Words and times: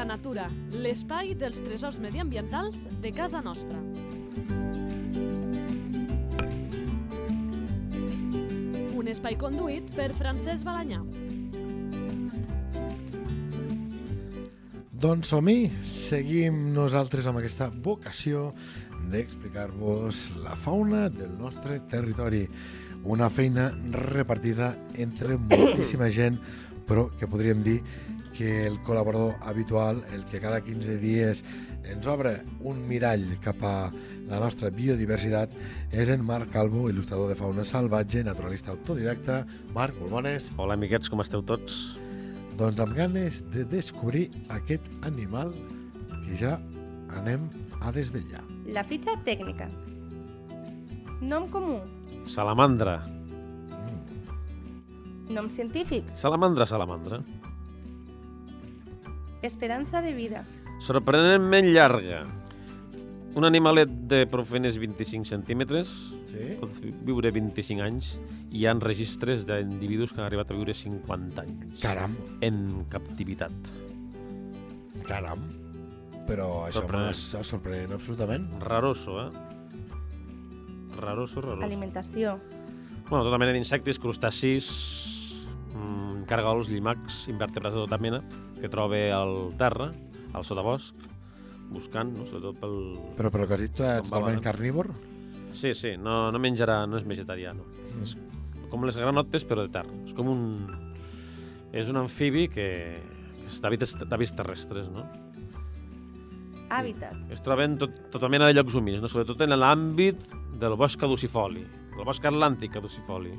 Habita 0.00 0.16
Natura, 0.16 0.46
l'espai 0.72 1.34
dels 1.36 1.58
tresors 1.60 1.98
mediambientals 2.00 2.86
de 3.02 3.10
casa 3.12 3.42
nostra. 3.44 3.76
Un 8.96 9.10
espai 9.12 9.36
conduït 9.36 9.90
per 9.92 10.06
Francesc 10.16 10.64
Balanyà. 10.64 11.02
Doncs 15.04 15.34
som-hi, 15.34 15.68
seguim 15.84 16.70
nosaltres 16.72 17.28
amb 17.28 17.42
aquesta 17.42 17.68
vocació 17.68 18.54
d'explicar-vos 19.12 20.30
la 20.46 20.56
fauna 20.56 21.10
del 21.12 21.34
nostre 21.36 21.82
territori. 21.92 22.46
Una 23.04 23.28
feina 23.28 23.68
repartida 23.92 24.72
entre 24.96 25.36
moltíssima 25.36 26.08
gent, 26.08 26.40
però 26.88 27.10
que 27.20 27.28
podríem 27.28 27.60
dir 27.68 27.82
que 28.36 28.66
el 28.66 28.78
col·laborador 28.86 29.36
habitual, 29.40 30.02
el 30.14 30.24
que 30.26 30.40
cada 30.40 30.60
15 30.64 30.98
dies 31.02 31.42
ens 31.90 32.06
obre 32.10 32.40
un 32.66 32.82
mirall 32.88 33.24
cap 33.42 33.62
a 33.64 33.90
la 34.28 34.40
nostra 34.42 34.70
biodiversitat, 34.74 35.52
és 35.90 36.10
en 36.12 36.24
Marc 36.26 36.52
Calvo, 36.54 36.88
il·lustrador 36.90 37.32
de 37.32 37.38
fauna 37.38 37.64
salvatge, 37.64 38.24
naturalista 38.26 38.74
autodidacta. 38.74 39.42
Marc, 39.74 39.98
molt 40.00 40.12
bones. 40.12 40.50
Hola, 40.56 40.76
amiguets, 40.78 41.10
com 41.10 41.22
esteu 41.24 41.42
tots? 41.42 41.98
Doncs 42.60 42.80
amb 42.82 42.94
ganes 42.96 43.40
de 43.54 43.64
descobrir 43.64 44.28
aquest 44.52 44.86
animal 45.08 45.54
que 46.26 46.36
ja 46.38 46.58
anem 47.16 47.48
a 47.80 47.92
desvetllar. 47.94 48.44
La 48.70 48.84
fitxa 48.86 49.16
tècnica. 49.26 49.70
Nom 51.20 51.48
comú. 51.52 51.80
Salamandra. 52.28 53.00
Nom 55.30 55.48
científic. 55.50 56.06
Salamandra, 56.18 56.66
salamandra. 56.66 57.20
Esperança 59.42 60.02
de 60.02 60.12
vida. 60.12 60.44
Sorprenentment 60.80 61.70
llarga. 61.72 62.24
Un 63.34 63.44
animalet 63.46 63.88
de 64.10 64.24
profenes 64.26 64.76
25 64.78 65.24
centímetres, 65.24 65.88
Sí? 66.30 66.56
pot 66.60 66.70
viure 67.06 67.30
25 67.30 67.82
anys, 67.82 68.20
i 68.50 68.58
hi 68.60 68.66
ha 68.66 68.74
registres 68.74 69.46
d'individus 69.46 70.12
que 70.12 70.20
han 70.20 70.26
arribat 70.26 70.50
a 70.50 70.54
viure 70.54 70.74
50 70.74 71.42
anys. 71.42 71.80
Caram, 71.80 72.16
En 72.40 72.84
captivitat. 72.88 73.52
caram. 75.06 75.40
Però 76.26 76.66
això 76.68 76.86
m'ha 76.88 77.12
sorprenent 77.12 77.92
absolutament. 77.92 78.48
Raroso, 78.62 79.26
eh? 79.26 79.30
Raroso, 80.96 81.40
raroso. 81.40 81.62
Alimentació. 81.64 82.38
Bueno, 83.08 83.24
tota 83.24 83.38
mena 83.38 83.52
d'insectes, 83.52 83.98
crustacis, 83.98 84.68
mm, 85.74 86.24
cargols, 86.26 86.68
llimacs, 86.68 87.26
invertebrats 87.28 87.74
de 87.74 87.80
tota 87.80 87.98
mena, 87.98 88.22
que 88.60 88.70
troba 88.72 89.00
al 89.16 89.54
terra, 89.60 89.90
al 90.36 90.46
sotabosc, 90.46 91.06
buscant, 91.70 92.12
no? 92.16 92.26
sobretot 92.28 92.58
pel... 92.60 92.76
Però, 93.18 93.30
però 93.32 93.46
que 93.46 93.56
has 93.56 93.64
dit 93.64 93.74
tu, 93.76 93.86
Com 93.86 94.10
totalment 94.10 94.42
carnívor? 94.44 94.90
Sí, 95.56 95.72
sí, 95.74 95.96
no, 95.98 96.28
no 96.30 96.42
menjarà, 96.42 96.84
no 96.86 96.98
és 97.00 97.06
vegetarià, 97.06 97.54
no. 97.56 97.66
Mm. 97.90 98.04
És 98.06 98.16
com 98.70 98.86
les 98.86 98.98
granotes, 98.98 99.46
però 99.46 99.66
de 99.66 99.72
terra. 99.74 99.96
És 100.06 100.14
com 100.16 100.30
un... 100.30 100.44
És 101.70 101.90
un 101.90 102.00
amfibi 102.00 102.48
que, 102.50 102.68
que 102.98 103.46
és 103.46 103.60
d'hàbits 103.62 104.34
terrestres, 104.38 104.88
no? 104.90 105.04
Hàbitat. 106.70 107.16
Es 107.34 107.42
troba 107.42 107.66
en 107.66 107.76
tot, 107.78 107.94
tota 108.14 108.30
mena 108.30 108.46
de 108.46 108.54
llocs 108.54 108.76
humits, 108.78 109.02
no? 109.02 109.10
sobretot 109.10 109.42
en 109.42 109.56
l'àmbit 109.58 110.22
del 110.62 110.76
bosc 110.78 111.00
caducifoli, 111.02 111.64
del 111.96 112.06
bosc 112.06 112.26
atlàntic 112.30 112.74
caducifoli. 112.76 113.34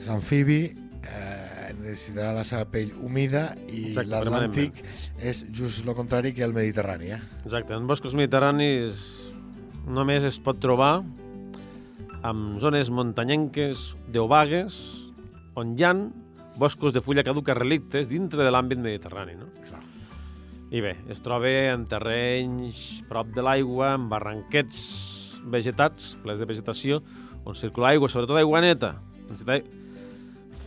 És 0.00 0.08
amfibi, 0.12 0.62
eh, 1.02 1.47
necessitarà 1.76 2.32
la 2.36 2.44
seva 2.48 2.64
pell 2.70 2.92
humida 3.04 3.52
i 3.68 3.92
l'Atlàntic 3.94 4.82
és 5.18 5.44
just 5.54 5.84
el 5.84 5.94
contrari 5.98 6.32
que 6.36 6.44
el 6.46 6.54
Mediterrani. 6.56 7.12
Eh? 7.16 7.20
Exacte, 7.44 7.76
en 7.76 7.86
boscos 7.90 8.16
mediterranis 8.18 9.30
només 9.88 10.24
es 10.28 10.38
pot 10.40 10.60
trobar 10.60 11.02
en 12.28 12.46
zones 12.60 12.90
muntanyenques 12.90 13.92
d'obagues 14.12 14.78
on 15.58 15.76
hi 15.78 15.86
ha 15.86 15.94
boscos 16.58 16.92
de 16.92 17.00
fulla 17.00 17.22
caduca 17.22 17.54
relictes 17.54 18.10
dintre 18.10 18.42
de 18.42 18.50
l'àmbit 18.50 18.80
mediterrani. 18.82 19.36
No? 19.38 19.46
Clar. 19.68 19.84
I 20.74 20.82
bé, 20.84 20.96
es 21.08 21.22
troba 21.24 21.48
en 21.72 21.86
terrenys 21.88 23.00
prop 23.08 23.30
de 23.32 23.44
l'aigua, 23.44 23.94
en 23.96 24.08
barranquets 24.10 24.80
vegetats, 25.48 26.16
plens 26.24 26.42
de 26.42 26.48
vegetació, 26.50 26.98
on 27.48 27.56
circula 27.56 27.94
aigua, 27.94 28.10
sobretot 28.12 28.36
aigua 28.36 28.60
neta. 28.60 28.96
Necessita 29.28 29.62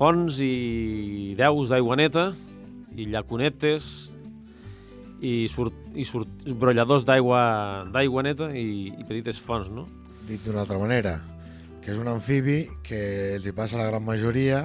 fonts 0.02 0.40
i 0.42 1.36
deus 1.38 1.70
d'aigua 1.70 1.94
neta 2.00 2.32
i 2.98 3.06
llacunetes 3.12 4.10
i, 5.22 5.46
surt, 5.46 5.76
i 5.94 6.06
surt, 6.10 6.48
brolladors 6.58 7.06
d'aigua 7.06 7.42
d'aigua 7.94 8.24
neta 8.26 8.48
i, 8.58 8.90
i 8.90 9.06
petites 9.06 9.38
fonts, 9.38 9.70
no? 9.70 9.86
Dit 10.26 10.42
d'una 10.42 10.64
altra 10.64 10.80
manera, 10.82 11.20
que 11.84 11.94
és 11.94 12.02
un 12.02 12.10
amfibi 12.10 12.64
que 12.88 13.02
els 13.36 13.46
hi 13.46 13.54
passa 13.54 13.78
a 13.78 13.84
la 13.84 13.92
gran 13.92 14.02
majoria 14.08 14.64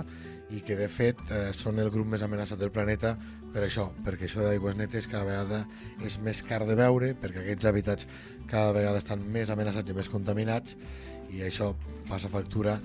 i 0.57 0.63
que 0.65 0.79
de 0.79 0.89
fet 0.89 1.21
eh, 1.29 1.51
són 1.53 1.83
el 1.85 1.93
grup 1.93 2.09
més 2.09 2.25
amenaçat 2.25 2.63
del 2.63 2.73
planeta 2.73 3.13
per 3.53 3.67
això, 3.67 3.91
perquè 4.07 4.31
això 4.31 4.41
d'aigües 4.41 4.79
netes 4.81 5.09
cada 5.11 5.27
vegada 5.29 5.67
és 6.07 6.17
més 6.25 6.41
car 6.49 6.63
de 6.65 6.79
veure, 6.81 7.13
perquè 7.13 7.43
aquests 7.45 7.69
hàbitats 7.69 8.09
cada 8.49 8.73
vegada 8.73 9.05
estan 9.05 9.29
més 9.37 9.53
amenaçats 9.53 9.93
i 9.93 9.99
més 10.01 10.09
contaminats 10.09 10.81
i 11.29 11.45
això 11.45 11.75
passa 12.09 12.33
factura 12.33 12.79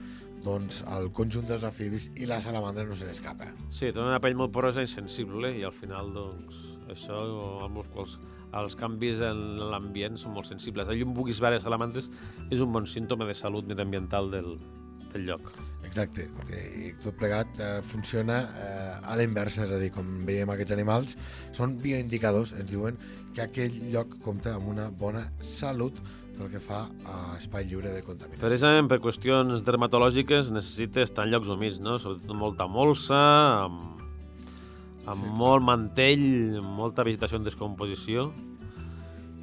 doncs, 0.46 0.82
al 0.90 1.10
conjunt 1.16 1.48
dels 1.50 1.66
amfibis 1.68 2.10
i 2.18 2.28
la 2.30 2.42
salamandra 2.42 2.86
no 2.88 2.98
se 2.98 3.08
n'escapa. 3.08 3.50
Sí, 3.70 3.92
té 3.92 4.02
una 4.02 4.20
pell 4.24 4.38
molt 4.40 4.54
porosa 4.56 4.84
i 4.84 4.90
sensible 4.90 5.54
i 5.58 5.66
al 5.68 5.76
final, 5.76 6.14
doncs, 6.16 6.62
això, 6.92 7.24
amb 7.66 7.82
els 7.84 7.92
quals 7.96 8.20
els 8.60 8.76
canvis 8.76 9.22
en 9.24 9.42
l'ambient 9.72 10.18
són 10.20 10.36
molt 10.36 10.50
sensibles. 10.50 10.90
El 10.92 11.00
llum 11.00 11.16
buguis 11.16 11.40
verd 11.44 11.60
de 11.60 11.64
salamandres 11.64 12.10
és 12.52 12.60
un 12.60 12.72
bon 12.74 12.88
símptoma 12.90 13.28
de 13.30 13.36
salut 13.38 13.68
mediambiental 13.68 14.28
del, 14.34 14.58
del 15.14 15.28
lloc. 15.30 15.54
Exacte, 15.88 16.28
i 16.52 16.92
tot 17.04 17.16
plegat 17.20 17.60
eh, 17.60 17.70
funciona 17.84 18.42
eh, 18.56 18.98
a 19.02 19.16
la 19.20 19.26
inversa, 19.28 19.66
és 19.66 19.74
a 19.76 19.80
dir, 19.82 19.90
com 19.96 20.22
veiem 20.28 20.52
aquests 20.54 20.76
animals, 20.76 21.18
són 21.56 21.78
bioindicadors, 21.84 22.54
ens 22.60 22.70
diuen 22.70 23.00
que 23.36 23.46
aquell 23.46 23.76
lloc 23.92 24.18
compta 24.24 24.56
amb 24.58 24.72
una 24.72 24.90
bona 24.92 25.26
salut 25.44 26.00
pel 26.42 26.52
que 26.52 26.60
fa 26.64 26.84
a 27.06 27.38
espai 27.38 27.66
lliure 27.70 27.92
de 27.94 28.02
contaminació. 28.06 28.42
Precisament 28.42 28.90
per 28.90 28.98
qüestions 29.04 29.62
dermatològiques 29.68 30.50
necessita 30.54 31.04
estar 31.06 31.28
en 31.28 31.36
llocs 31.36 31.50
humits, 31.54 31.80
no? 31.84 32.00
Sobretot 32.02 32.34
molta 32.38 32.66
molsa, 32.68 33.20
amb, 33.68 34.00
amb 35.06 35.18
Sí, 35.18 35.22
sí, 35.22 35.28
clar. 35.28 35.36
molt 35.38 35.64
mantell, 35.68 36.26
molta 36.64 37.04
vegetació 37.06 37.38
en 37.38 37.46
descomposició, 37.46 38.32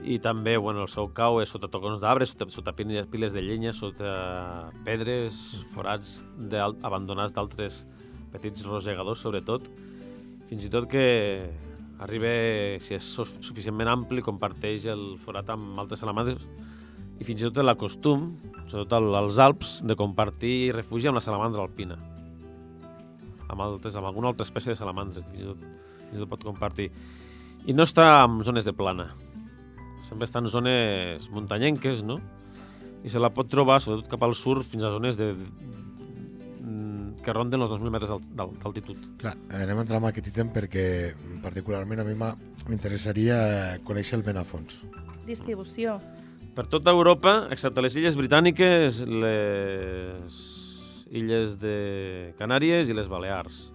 i 0.08 0.18
també, 0.22 0.56
bueno, 0.56 0.82
el 0.86 0.88
seu 0.88 1.08
cau 1.12 1.40
és 1.42 1.50
sota 1.50 1.68
tocons 1.68 2.00
d'arbres, 2.00 2.30
sota, 2.32 2.46
sota 2.54 2.72
piles, 2.72 3.32
de 3.34 3.42
llenya, 3.42 3.72
sota 3.74 4.70
pedres, 4.86 5.64
forats 5.74 6.22
abandonats 6.82 7.34
d'altres 7.34 7.82
petits 8.32 8.64
rosegadors, 8.64 9.18
sobretot. 9.20 9.68
Fins 10.48 10.64
i 10.64 10.70
tot 10.70 10.86
que 10.88 11.50
arriba, 11.98 12.30
si 12.80 12.94
és 12.94 13.02
su- 13.02 13.26
suficientment 13.42 13.88
ampli, 13.90 14.22
comparteix 14.22 14.86
el 14.86 15.18
forat 15.18 15.50
amb 15.50 15.78
altres 15.82 16.00
salamandres 16.00 16.46
i 17.18 17.24
fins 17.26 17.42
i 17.42 17.48
tot 17.48 17.64
la 17.64 17.74
costum, 17.74 18.28
sobretot 18.68 18.92
al- 18.98 19.14
als 19.18 19.38
Alps, 19.42 19.82
de 19.86 19.96
compartir 19.96 20.72
refugi 20.74 21.08
amb 21.10 21.16
la 21.18 21.24
salamandra 21.24 21.62
alpina. 21.62 21.96
Amb, 23.48 23.60
altres, 23.64 23.96
amb 23.96 24.06
alguna 24.06 24.28
altra 24.28 24.44
espècie 24.44 24.72
de 24.74 24.76
salamandres, 24.78 25.24
fins 25.30 25.40
i 25.42 25.46
tot, 25.48 25.62
fins 26.10 26.18
i 26.18 26.22
tot 26.22 26.28
pot 26.34 26.44
compartir. 26.44 26.90
I 27.66 27.72
no 27.74 27.82
està 27.82 28.24
en 28.24 28.42
zones 28.44 28.64
de 28.68 28.72
plana. 28.76 29.08
Sempre 30.06 30.26
està 30.28 30.38
en 30.38 30.46
zones 30.48 31.28
muntanyenques, 31.34 32.04
no? 32.06 32.18
I 33.04 33.08
se 33.10 33.18
la 33.18 33.30
pot 33.34 33.48
trobar, 33.50 33.80
sobretot 33.82 34.08
cap 34.12 34.22
al 34.22 34.34
sud, 34.34 34.62
fins 34.66 34.84
a 34.84 34.90
zones 34.94 35.16
de, 35.18 35.32
mm, 36.60 37.22
que 37.24 37.32
ronden 37.32 37.62
els 37.62 37.70
2.000 37.72 37.90
metres 37.90 38.10
d'alt- 38.10 38.30
d'alt- 38.36 38.58
d'altitud. 38.62 38.96
Clar, 39.18 39.34
anem 39.50 39.78
a 39.78 39.80
entrar 39.86 39.98
en 40.02 40.08
aquest 40.10 40.28
ítem 40.28 40.52
perquè 40.52 41.14
mm, 41.14 41.40
particularment 41.42 42.00
a 42.00 42.04
mi 42.04 42.14
m'interessaria 42.68 43.38
eh, 43.74 43.80
conèixer 43.84 44.18
el 44.18 44.22
ben 44.22 44.36
a 44.36 44.44
fons. 44.44 44.82
Per 46.58 46.66
tota 46.66 46.90
Europa, 46.90 47.46
excepte 47.54 47.82
les 47.84 47.94
illes 48.00 48.16
britàniques, 48.18 49.02
les 49.06 50.38
illes 51.14 51.54
de 51.62 51.76
Canàries 52.38 52.90
i 52.90 52.96
les 52.96 53.08
Balears. 53.08 53.68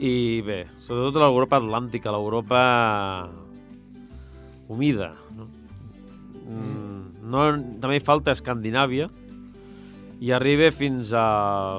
I 0.00 0.40
bé, 0.42 0.64
sobretot 0.80 1.20
l'Europa 1.20 1.60
atlàntica, 1.60 2.12
l'Europa 2.12 2.60
humida. 4.70 5.12
No? 5.36 5.48
Mm. 6.50 7.02
no, 7.30 7.42
també 7.78 8.00
hi 8.00 8.02
falta 8.02 8.32
Escandinàvia 8.34 9.06
i 10.20 10.32
arriba 10.34 10.72
fins 10.74 11.12
a 11.14 11.78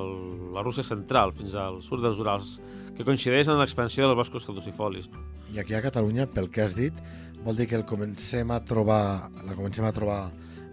la 0.55 0.63
Rússia 0.63 0.85
central, 0.85 1.33
fins 1.37 1.57
al 1.59 1.81
sud 1.85 2.01
dels 2.05 2.21
Urals, 2.23 2.55
que 2.95 3.05
coincideix 3.05 3.49
amb 3.51 3.61
l'expansió 3.61 4.07
dels 4.07 4.17
boscos 4.17 4.47
caducifolis. 4.47 5.09
I 5.53 5.59
aquí 5.61 5.75
a 5.75 5.83
Catalunya, 5.83 6.25
pel 6.31 6.49
que 6.53 6.63
has 6.63 6.77
dit, 6.77 6.95
vol 7.45 7.57
dir 7.57 7.67
que 7.67 7.77
el 7.77 7.85
comencem 7.89 8.51
a 8.51 8.59
trobar, 8.65 9.31
la 9.45 9.55
comencem 9.57 9.85
a 9.85 9.91
trobar 9.95 10.21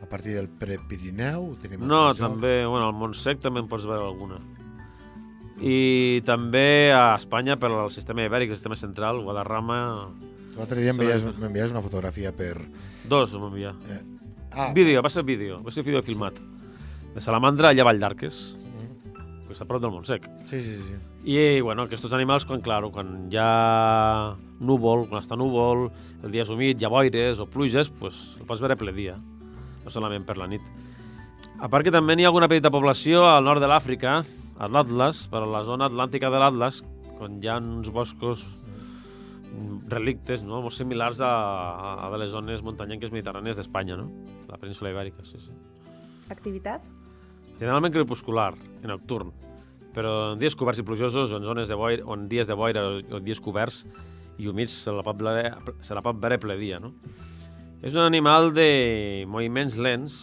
a 0.02 0.06
partir 0.08 0.36
del 0.36 0.48
Prepirineu? 0.48 1.54
Tenim 1.62 1.84
No, 1.88 2.12
també, 2.16 2.62
bueno, 2.66 2.88
al 2.88 2.96
Montsec 2.96 3.42
també 3.44 3.62
en 3.64 3.68
pots 3.70 3.86
veure 3.88 4.06
alguna. 4.06 4.40
I 5.58 6.22
també 6.26 6.92
a 6.94 7.16
Espanya 7.16 7.56
per 7.58 7.72
al 7.72 7.90
sistema 7.90 8.22
ibèric, 8.26 8.52
el 8.52 8.60
sistema 8.60 8.78
central, 8.78 9.22
Guadarrama... 9.26 9.80
L'altre 10.58 10.82
dia 10.82 10.94
m'envies 10.94 11.72
una 11.72 11.82
fotografia 11.82 12.32
per... 12.34 12.54
Dos 13.08 13.34
enviar. 13.34 13.74
Eh, 13.90 14.00
ah, 14.52 14.72
Vídeo, 14.74 15.02
va 15.02 15.10
ser 15.10 15.22
vídeo, 15.22 15.60
va 15.62 15.74
ser 15.74 15.84
vídeo 15.86 16.02
filmat. 16.02 16.38
De 17.14 17.22
Salamandra 17.22 17.72
allà 17.72 17.82
a 17.82 17.88
Vall 17.88 18.02
d'Arques, 18.02 18.40
a 19.62 19.66
prop 19.68 19.82
del 19.82 19.92
Montsec. 19.94 20.28
sí, 20.46 20.62
sí, 20.62 20.76
sí. 20.82 20.96
I, 21.28 21.60
bueno, 21.60 21.84
aquests 21.84 22.12
animals, 22.14 22.46
quan, 22.48 22.60
claro, 22.64 22.92
quan 22.94 23.26
hi 23.28 23.36
ha 23.36 24.34
núvol, 24.64 25.08
quan 25.10 25.20
està 25.20 25.36
núvol, 25.36 25.88
el 26.22 26.32
dia 26.32 26.44
és 26.46 26.52
humit, 26.54 26.78
hi 26.80 26.86
ha 26.86 26.92
boires 26.92 27.40
o 27.42 27.46
pluges, 27.50 27.90
pues, 27.90 28.38
el 28.40 28.46
pots 28.48 28.62
veure 28.64 28.78
ple 28.80 28.94
dia, 28.96 29.16
no 29.84 29.92
solament 29.92 30.24
per 30.24 30.38
la 30.38 30.46
nit. 30.48 30.62
A 31.58 31.68
part 31.68 31.84
que 31.84 31.92
també 31.92 32.14
n'hi 32.16 32.24
ha 32.24 32.30
alguna 32.30 32.48
petita 32.48 32.70
població 32.70 33.26
al 33.26 33.44
nord 33.44 33.60
de 33.60 33.68
l'Àfrica, 33.68 34.22
a 34.58 34.68
l'Atlas, 34.70 35.26
per 35.30 35.42
a 35.42 35.50
la 35.50 35.64
zona 35.66 35.88
atlàntica 35.90 36.30
de 36.30 36.40
l'Atlas, 36.40 36.80
quan 37.18 37.40
hi 37.42 37.50
ha 37.50 37.58
uns 37.58 37.90
boscos 37.90 38.46
mm, 39.50 39.88
relictes, 39.90 40.44
no? 40.46 40.62
molt 40.62 40.76
similars 40.76 41.20
a, 41.20 41.32
a, 41.32 41.90
a 42.06 42.12
de 42.14 42.22
les 42.22 42.30
zones 42.30 42.62
muntanyenques 42.62 43.12
mediterrànies 43.14 43.58
d'Espanya, 43.58 43.98
no? 43.98 44.06
la 44.48 44.60
península 44.62 44.94
ibèrica, 44.94 45.26
sí, 45.26 45.42
sí. 45.42 45.52
Activitat? 46.30 46.86
Generalment 47.58 47.92
crepuscular, 47.94 48.52
i 48.78 48.86
nocturn, 48.86 49.34
però 49.98 50.14
en 50.36 50.38
dies 50.38 50.54
coberts 50.54 50.78
i 50.78 50.86
plujosos, 50.86 51.32
en 51.34 51.42
zones 51.42 51.66
de 51.66 51.74
boira, 51.74 52.04
o 52.06 52.14
en 52.14 52.28
dies 52.30 52.46
de 52.46 52.54
boira 52.54 52.84
o 52.86 53.18
dies 53.18 53.40
coberts 53.42 53.82
i 54.38 54.46
humits 54.46 54.76
se 54.84 54.94
la 54.94 55.02
pot 55.02 55.18
veure, 55.18 55.50
se 55.82 55.96
la 55.98 56.02
pot 56.04 56.20
veure 56.22 56.38
ple 56.38 56.54
dia. 56.60 56.78
No? 56.78 56.92
És 57.82 57.96
un 57.98 58.04
animal 58.04 58.52
de 58.54 59.24
moviments 59.26 59.74
lents 59.78 60.14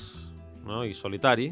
no? 0.64 0.86
i 0.88 0.96
solitari, 0.96 1.50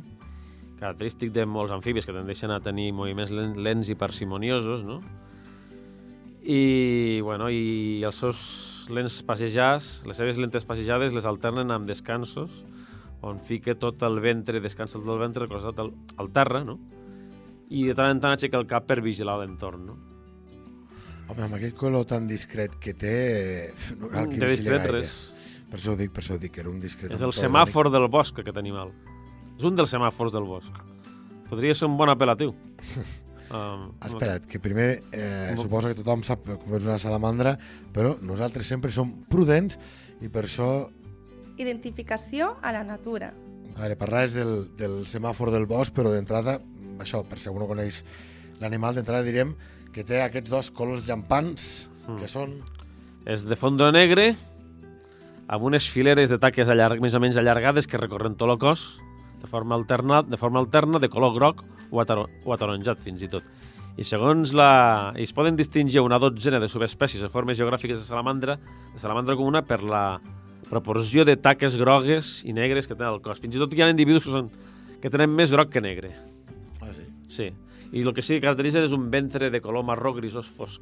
característic 0.80 1.34
de 1.36 1.44
molts 1.48 1.75
amfibis 1.75 2.08
que 2.08 2.16
tendeixen 2.16 2.52
a 2.52 2.62
tenir 2.64 2.94
moviments 2.96 3.31
len- 3.36 3.60
lents 3.64 3.92
i 3.92 4.00
parsimoniosos, 4.00 4.88
no? 4.88 5.02
I, 6.44 7.20
bueno, 7.24 7.48
i 7.52 8.04
els 8.04 8.18
seus 8.20 8.40
lents 8.92 9.22
passejars, 9.24 10.02
les 10.08 10.18
seves 10.20 10.40
lentes 10.40 10.66
passejades 10.68 11.16
les 11.16 11.28
alternen 11.28 11.72
amb 11.72 11.88
descansos 11.88 12.64
on 13.24 13.40
fica 13.40 13.75
tot 13.80 14.04
el 14.04 14.20
ventre, 14.20 14.60
descansa 14.60 15.00
tot 15.00 15.12
el 15.14 15.22
ventre 15.22 15.46
recolzat 15.46 15.80
al, 15.80 15.94
al 16.20 16.31
terra, 16.36 16.66
no? 16.68 16.80
I 17.74 17.88
de 17.90 17.96
tant 17.98 18.14
en 18.14 18.20
tant 18.22 18.36
aixeca 18.36 18.60
el 18.62 18.68
cap 18.70 18.86
per 18.90 19.00
vigilar 19.02 19.40
l'entorn, 19.42 19.86
no? 19.90 19.96
Home, 21.31 21.42
amb 21.48 21.56
aquell 21.58 21.74
color 21.80 22.06
tan 22.06 22.28
discret 22.30 22.75
que 22.84 22.94
té... 23.00 23.16
No 23.98 24.12
cal 24.12 24.28
que 24.30 24.38
de 24.42 24.50
vigili 24.52 24.70
gaire. 24.75 25.00
res. 25.00 25.14
Per 25.72 25.80
això 25.80 25.96
ho 25.96 25.98
dic, 25.98 26.12
per 26.14 26.22
això 26.22 26.36
ho 26.36 26.42
dic, 26.42 26.54
que 26.54 26.62
era 26.62 26.70
un 26.70 26.80
discret. 26.84 27.16
És 27.16 27.24
el 27.25 27.34
semàfor 27.34 27.90
del 27.94 28.06
bosc, 28.14 28.38
aquest 28.44 28.60
animal. 28.62 28.92
És 29.58 29.66
un 29.66 29.80
dels 29.80 29.90
semàfors 29.96 30.36
del 30.36 30.46
bosc. 30.46 30.81
Podria 31.50 31.74
ser 31.78 31.88
un 31.90 31.98
bon 31.98 32.12
apel·latiu. 32.14 32.54
Um, 33.54 33.92
Espera't, 34.02 34.48
que 34.50 34.58
primer 34.58 35.04
eh, 35.14 35.52
suposo 35.60 35.92
que 35.92 35.98
tothom 36.00 36.24
sap 36.25 36.48
com 36.48 36.72
és 36.74 36.88
una 36.88 36.96
salamandra, 36.98 37.52
però 37.94 38.16
nosaltres 38.25 38.66
sempre 38.72 38.90
som 38.96 39.12
prudents 39.30 39.75
i 40.25 40.30
per 40.34 40.48
això, 40.48 40.70
Identificació 41.62 42.56
a 42.66 42.72
la 42.74 42.81
natura. 42.88 43.28
a 43.75 43.81
veure, 43.84 43.98
parlaves 44.00 44.34
del, 44.34 44.54
del 44.80 44.96
semàfor 45.06 45.52
del 45.54 45.68
bosc, 45.70 45.94
però 45.94 46.10
d'entrada, 46.16 46.56
això, 47.00 47.24
per 47.28 47.40
si 47.40 47.50
algú 47.50 47.63
no 47.63 47.69
coneix 47.72 48.04
l'animal, 48.62 48.94
d'entrada 48.95 49.25
direm 49.25 49.56
que 49.94 50.04
té 50.06 50.22
aquests 50.24 50.50
dos 50.50 50.69
colors 50.74 51.07
llampants, 51.07 51.90
Mm. 52.07 52.19
que 52.19 52.28
són... 52.28 52.57
És 53.24 53.45
de 53.48 53.56
fondo 53.56 53.88
negre, 53.95 54.34
amb 55.48 55.63
unes 55.63 55.88
fileres 55.88 56.31
de 56.31 56.40
taques 56.42 56.68
allarg, 56.68 57.00
més 57.04 57.16
o 57.16 57.22
menys 57.24 57.40
allargades 57.40 57.88
que 57.88 58.00
recorren 58.00 58.36
tot 58.36 58.51
el 58.51 58.60
cos, 58.60 59.00
de 59.40 59.48
forma, 59.48 59.75
alternat, 59.75 60.28
de 60.31 60.40
forma 60.40 60.60
alterna, 60.60 61.00
de 61.00 61.10
color 61.12 61.34
groc 61.36 61.63
o, 61.92 62.01
ataro, 62.04 62.28
o 62.44 62.54
ataronjat, 62.56 63.00
fins 63.04 63.24
i 63.24 63.31
tot. 63.31 63.48
I 64.00 64.04
segons 64.07 64.56
la... 64.57 65.13
I 65.19 65.28
es 65.28 65.34
poden 65.36 65.56
distingir 65.56 66.01
una 66.01 66.18
dotzena 66.19 66.60
de 66.60 66.68
subespècies 66.72 67.24
o 67.24 67.30
formes 67.31 67.60
geogràfiques 67.60 68.00
de 68.00 68.07
salamandra, 68.07 68.57
de 68.94 69.00
salamandra 69.00 69.38
comuna, 69.38 69.62
per 69.68 69.84
la 69.86 70.19
proporció 70.69 71.24
de 71.28 71.38
taques 71.38 71.78
grogues 71.78 72.39
i 72.48 72.56
negres 72.56 72.88
que 72.88 72.96
tenen 72.96 73.13
al 73.13 73.22
cos. 73.22 73.44
Fins 73.44 73.56
i 73.56 73.62
tot 73.62 73.75
hi 73.75 73.84
ha 73.84 73.92
individus 73.94 74.25
que, 74.25 74.34
són, 74.34 74.50
que 75.00 75.12
tenen 75.13 75.36
més 75.36 75.54
groc 75.54 75.69
que 75.75 75.84
negre. 75.84 76.16
Sí. 77.33 77.50
I 77.94 78.01
el 78.01 78.13
que 78.13 78.24
sí 78.25 78.35
que 78.38 78.45
caracteritza 78.47 78.81
és 78.85 78.94
un 78.95 79.09
ventre 79.13 79.50
de 79.53 79.59
color 79.62 79.83
marró 79.85 80.13
grisós 80.18 80.47
fosc. 80.50 80.81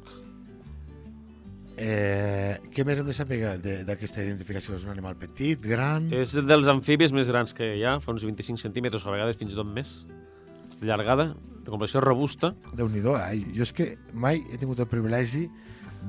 Eh, 1.82 2.58
què 2.70 2.84
més 2.84 3.00
hem 3.00 3.06
de 3.08 3.14
saber 3.16 3.38
d'aquesta 3.88 4.22
identificació? 4.22 4.76
És 4.76 4.84
un 4.86 4.92
animal 4.92 5.16
petit, 5.18 5.60
gran... 5.64 6.10
És 6.14 6.34
dels 6.36 6.68
amfibis 6.68 7.14
més 7.16 7.30
grans 7.32 7.54
que 7.56 7.70
hi 7.78 7.84
ha, 7.88 7.96
fa 8.04 8.12
uns 8.12 8.24
25 8.28 8.60
centímetres, 8.60 9.06
a 9.06 9.14
vegades 9.14 9.40
fins 9.40 9.54
i 9.54 9.58
tot 9.58 9.66
més. 9.68 9.94
De 10.78 10.86
llargada, 10.90 11.30
de 11.32 11.70
complexió 11.70 12.02
robusta. 12.04 12.52
déu 12.76 12.88
nhi 12.92 13.00
ai, 13.16 13.44
jo 13.56 13.62
és 13.64 13.72
que 13.72 13.96
mai 14.12 14.42
he 14.52 14.58
tingut 14.58 14.80
el 14.84 14.88
privilegi 14.90 15.48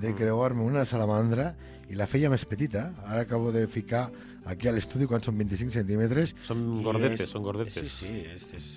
de 0.02 0.14
creuar-me 0.18 0.64
una 0.66 0.84
salamandra 0.86 1.54
i 1.90 1.96
la 1.96 2.08
feia 2.08 2.30
més 2.30 2.44
petita. 2.46 2.92
Ara 3.06 3.22
acabo 3.22 3.52
de 3.54 3.68
ficar 3.68 4.10
aquí 4.46 4.68
a 4.68 4.74
l'estudi 4.74 5.06
quan 5.08 5.22
són 5.24 5.38
25 5.38 5.72
centímetres. 5.72 6.36
Són 6.44 6.82
gordetes, 6.84 7.22
és- 7.22 7.30
són 7.30 7.44
gordetes. 7.44 7.74
Sí, 7.78 7.88
sí, 7.88 8.26
és, 8.34 8.48
és... 8.58 8.68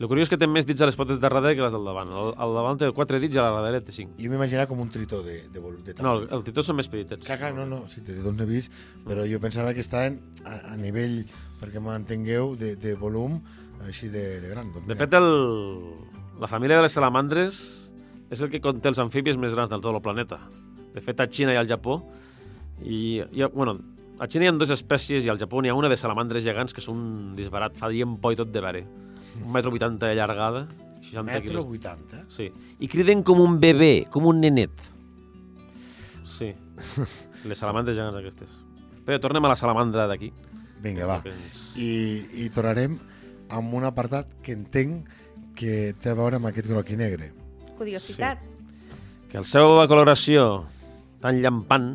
El 0.00 0.08
curiós 0.08 0.24
és 0.26 0.30
que 0.32 0.38
té 0.40 0.46
més 0.48 0.64
dits 0.64 0.80
a 0.80 0.86
les 0.88 0.96
potes 0.96 1.18
de 1.20 1.22
darrere 1.28 1.50
que 1.54 1.60
les 1.60 1.74
del 1.76 1.84
davant. 1.84 2.08
El, 2.16 2.30
el 2.40 2.54
davant 2.56 2.78
té 2.80 2.86
4 2.96 3.18
dits 3.20 3.36
i 3.36 3.40
a 3.40 3.42
la 3.50 3.58
darrere 3.60 3.82
té 3.84 3.92
5. 3.92 4.14
Jo 4.16 4.30
m'imaginava 4.32 4.64
com 4.70 4.78
un 4.80 4.88
tritó 4.88 5.18
de, 5.22 5.42
de, 5.52 5.60
vol- 5.60 5.76
de 5.84 5.92
No, 5.92 5.98
tamany. 5.98 6.22
el, 6.22 6.30
el 6.38 6.44
titó 6.46 6.64
són 6.64 6.78
més 6.78 6.88
petitets. 6.88 7.26
Clar, 7.28 7.36
clar, 7.42 7.50
no, 7.52 7.66
no, 7.68 7.82
sí, 7.86 8.00
de 8.00 8.14
tritons 8.14 8.38
n'he 8.40 8.46
vist, 8.48 8.72
però 9.04 9.26
jo 9.28 9.40
pensava 9.44 9.74
que 9.76 9.84
estaven 9.84 10.16
a, 10.48 10.56
a 10.72 10.76
nivell, 10.80 11.18
perquè 11.60 11.82
m'entengueu, 11.84 12.54
de, 12.56 12.72
de 12.80 12.94
volum 12.96 13.36
així 13.84 14.08
de, 14.08 14.24
de 14.40 14.48
gran. 14.54 14.72
Doncs 14.72 14.88
De 14.88 14.96
fet, 14.96 15.18
el, 15.20 15.28
la 16.40 16.48
família 16.48 16.80
de 16.80 16.86
les 16.88 16.96
salamandres 16.96 17.60
és 18.32 18.40
el 18.40 18.48
que 18.48 18.62
conté 18.64 18.88
els 18.88 19.02
amfibis 19.04 19.36
més 19.36 19.52
grans 19.52 19.68
del 19.68 19.84
tot 19.84 19.92
el 19.92 20.00
planeta. 20.00 20.40
De 20.94 21.04
fet, 21.04 21.20
a 21.20 21.28
Xina 21.28 21.52
i 21.52 21.60
al 21.60 21.68
Japó, 21.68 21.98
i, 22.80 23.20
ha, 23.20 23.50
bueno, 23.52 23.76
a 24.18 24.26
Xina 24.32 24.48
hi 24.48 24.48
ha 24.48 24.56
dues 24.56 24.72
espècies 24.72 25.28
i 25.28 25.30
al 25.32 25.38
Japó 25.40 25.60
n'hi 25.60 25.68
ha 25.68 25.76
una 25.76 25.92
de 25.92 26.00
salamandres 26.00 26.44
gegants 26.48 26.72
que 26.72 26.80
són 26.80 26.96
un 26.96 27.36
disbarat, 27.36 27.76
fa 27.76 27.92
dient 27.92 28.16
por 28.20 28.32
i 28.32 28.40
tot 28.40 28.48
de 28.48 28.64
veure. 28.64 28.84
Un 29.44 29.52
metro 29.52 29.70
vuitanta 29.70 30.06
de 30.06 30.14
llargada, 30.14 30.66
60 31.00 31.22
Metro 31.22 31.64
quilos. 31.64 31.66
80. 31.66 32.24
Sí. 32.28 32.50
I 32.78 32.88
criden 32.88 33.22
com 33.22 33.40
un 33.40 33.58
bebè, 33.60 34.06
com 34.10 34.26
un 34.26 34.40
nenet. 34.40 34.70
Sí. 36.24 36.52
Les 37.48 37.58
salamandres 37.58 37.96
gegants 37.96 38.18
aquestes. 38.20 38.50
Però 39.06 39.18
tornem 39.20 39.44
a 39.48 39.52
la 39.52 39.56
salamandra 39.56 40.06
d'aquí. 40.10 40.30
Vinga, 40.84 41.06
va. 41.08 41.18
Ens- 41.28 41.72
I, 41.80 41.90
I 42.44 42.50
tornarem 42.52 42.98
amb 43.50 43.74
un 43.74 43.84
apartat 43.88 44.28
que 44.44 44.52
entenc 44.56 45.08
que 45.58 45.92
té 46.00 46.12
a 46.12 46.16
veure 46.16 46.38
amb 46.38 46.48
aquest 46.50 46.68
groc 46.70 46.92
i 46.92 46.96
negre. 47.00 47.32
Curiositat. 47.80 48.44
que 49.30 49.38
la 49.38 49.46
seva 49.46 49.84
coloració 49.88 50.64
tan 51.22 51.38
llampant 51.40 51.92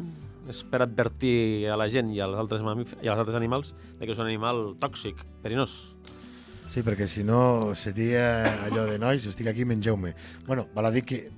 és 0.48 0.62
per 0.70 0.80
advertir 0.86 1.68
a 1.68 1.76
la 1.76 1.88
gent 1.92 2.12
i 2.14 2.22
als 2.24 2.38
altres, 2.40 2.62
i 3.04 3.10
als 3.10 3.20
altres 3.20 3.36
animals 3.36 3.74
de 4.00 4.06
que 4.06 4.14
és 4.14 4.20
un 4.22 4.28
animal 4.30 4.76
tòxic, 4.80 5.20
perinós. 5.44 5.96
Sí, 6.76 6.82
perquè 6.84 7.06
si 7.08 7.22
no 7.24 7.72
seria 7.80 8.44
allò 8.66 8.82
de 8.90 8.98
nois, 9.00 9.24
estic 9.30 9.48
aquí, 9.48 9.64
mengeu-me. 9.64 10.10
Bueno, 10.44 10.66
val 10.76 10.90
a 10.90 10.92
dir 10.92 11.06
que, 11.08 11.30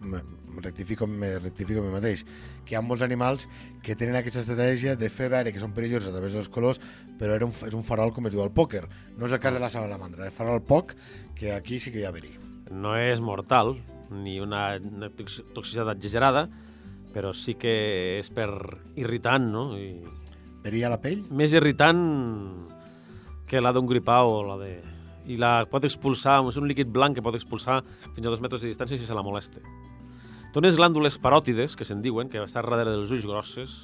rectifico, 0.63 1.05
me 1.05 1.37
rectifico 1.37 1.83
a 1.83 1.83
mi 1.85 1.91
mateix, 1.93 2.23
que 2.65 2.73
hi 2.73 2.77
ha 2.79 2.81
molts 2.81 3.03
animals 3.05 3.43
que 3.85 3.93
tenen 3.93 4.17
aquesta 4.17 4.41
estratègia 4.41 4.95
de 4.97 5.11
fer 5.13 5.27
veure 5.29 5.53
que 5.53 5.61
són 5.61 5.75
perillosos 5.77 6.09
a 6.09 6.15
través 6.15 6.33
dels 6.33 6.49
colors, 6.49 6.81
però 7.19 7.35
era 7.37 7.45
un, 7.45 7.53
és 7.53 7.77
un 7.77 7.85
farol 7.85 8.15
com 8.15 8.25
es 8.25 8.33
diu 8.33 8.41
al 8.41 8.49
pòquer. 8.49 8.87
No 9.13 9.29
és 9.29 9.37
el 9.37 9.43
cas 9.43 9.53
de 9.53 9.61
la 9.61 9.69
salamandra, 9.69 10.25
és 10.25 10.33
farol 10.33 10.63
poc, 10.65 10.95
que 11.37 11.53
aquí 11.53 11.77
sí 11.79 11.93
que 11.93 12.01
hi 12.01 12.07
ha 12.09 12.15
verí. 12.17 12.33
No 12.73 12.97
és 12.97 13.21
mortal, 13.21 13.75
ni 14.09 14.39
una, 14.41 14.71
una 14.81 15.11
tox- 15.13 15.43
toxicitat 15.53 15.93
exagerada, 15.99 16.47
però 17.13 17.29
sí 17.37 17.53
que 17.61 17.77
és 18.17 18.33
per 18.33 18.49
irritant, 18.97 19.51
no? 19.53 19.69
I 19.77 20.01
Verí 20.65 20.81
a 20.81 20.89
la 20.89 20.97
pell? 20.97 21.21
més 21.29 21.53
irritant 21.53 22.01
que 23.45 23.61
la 23.61 23.69
d'un 23.71 23.85
gripau 23.85 24.33
o 24.41 24.45
la 24.49 24.57
de... 24.65 24.75
I 25.27 25.37
la 25.39 25.65
pot 25.69 25.83
expulsar, 25.83 26.39
és 26.47 26.57
un 26.59 26.67
líquid 26.69 26.89
blanc 26.93 27.17
que 27.17 27.23
pot 27.25 27.35
expulsar 27.35 27.81
fins 28.15 28.25
a 28.25 28.31
dos 28.31 28.41
metres 28.43 28.63
de 28.63 28.71
distància 28.71 28.97
si 28.97 29.05
se 29.07 29.17
la 29.17 29.25
molesta. 29.25 29.61
Té 30.53 30.61
unes 30.61 30.77
glàndules 30.79 31.19
paròtides, 31.19 31.75
que 31.75 31.85
se'n 31.85 32.01
diuen, 32.01 32.31
que 32.31 32.39
estan 32.41 32.65
darrere 32.65 32.95
dels 32.95 33.11
ulls 33.11 33.27
grosses, 33.27 33.77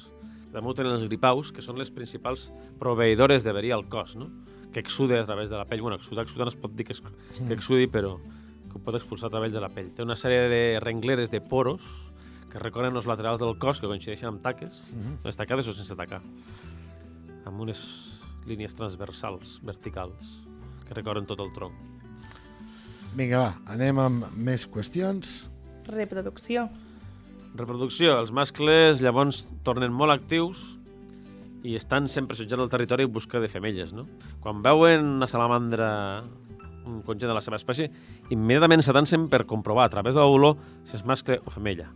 també 0.54 0.70
ho 0.70 0.74
tenen 0.78 0.94
els 0.94 1.04
gripaus, 1.08 1.50
que 1.52 1.62
són 1.66 1.76
les 1.80 1.90
principals 1.90 2.48
proveïdores 2.78 3.44
de 3.44 3.52
verí 3.52 3.72
al 3.74 3.88
cos, 3.90 4.14
no? 4.16 4.30
que 4.72 4.80
exude 4.80 5.18
a 5.18 5.26
través 5.26 5.50
de 5.50 5.56
la 5.56 5.64
pell. 5.66 5.82
Bueno, 5.82 5.96
exudar, 5.96 6.24
exudar 6.24 6.46
no 6.46 6.52
es 6.52 6.58
pot 6.58 6.72
dir 6.74 6.86
que, 6.86 6.94
que 6.94 7.54
exudi, 7.54 7.86
però 7.86 8.16
que 8.20 8.78
ho 8.78 8.82
pot 8.82 8.96
expulsar 8.98 9.28
a 9.28 9.34
través 9.34 9.52
de 9.52 9.62
la 9.62 9.70
pell. 9.70 9.92
Té 9.94 10.02
una 10.02 10.16
sèrie 10.18 10.48
de 10.50 10.62
rengleres 10.82 11.30
de 11.30 11.40
poros 11.42 11.84
que 12.50 12.62
recorren 12.62 12.94
els 12.94 13.06
laterals 13.10 13.42
del 13.42 13.58
cos, 13.58 13.80
que 13.82 13.90
coincideixen 13.90 14.30
amb 14.30 14.42
taques, 14.42 14.84
les 15.24 15.38
tacades 15.38 15.70
o 15.70 15.74
sense 15.74 15.94
tacar, 15.98 16.20
amb 17.46 17.62
unes 17.66 17.80
línies 18.46 18.74
transversals, 18.78 19.58
verticals, 19.66 20.36
que 20.86 20.94
recorren 20.94 21.26
tot 21.26 21.40
el 21.40 21.52
tronc. 21.54 21.74
Vinga, 23.14 23.38
va, 23.38 23.50
anem 23.70 23.98
amb 24.02 24.24
més 24.34 24.66
qüestions. 24.66 25.44
Reproducció. 25.86 26.68
Reproducció. 27.54 28.16
Els 28.18 28.32
mascles 28.34 29.02
llavors 29.04 29.44
tornen 29.66 29.92
molt 29.94 30.10
actius 30.16 30.64
i 31.64 31.76
estan 31.78 32.08
sempre 32.12 32.34
assetjant 32.34 32.60
el 32.60 32.68
territori 32.72 33.06
en 33.06 33.12
busca 33.14 33.38
de 33.40 33.48
femelles, 33.48 33.92
no? 33.96 34.08
Quan 34.42 34.60
veuen 34.64 35.06
una 35.20 35.28
salamandra 35.30 36.24
un 36.84 36.98
conjunt 37.00 37.30
de 37.30 37.36
la 37.36 37.40
seva 37.40 37.56
espècie, 37.56 37.86
immediatament 38.34 38.82
s'atancen 38.84 39.30
per 39.32 39.46
comprovar 39.48 39.86
a 39.86 39.92
través 39.94 40.18
de 40.18 40.20
l'olor 40.20 40.58
si 40.84 40.98
és 40.98 41.04
mascle 41.08 41.38
o 41.46 41.52
femella. 41.54 41.86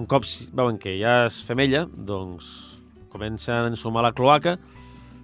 Un 0.00 0.06
cop 0.08 0.24
si- 0.24 0.46
veuen 0.56 0.78
que 0.80 0.94
ja 0.96 1.26
és 1.26 1.42
femella, 1.44 1.82
doncs 1.92 2.78
comencen 3.12 3.52
a 3.66 3.68
ensumar 3.68 4.02
la 4.06 4.14
cloaca 4.16 4.56